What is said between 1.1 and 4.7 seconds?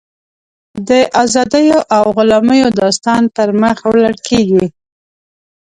ازادیو او غلامیو داستان پر مخ وړل کېږي.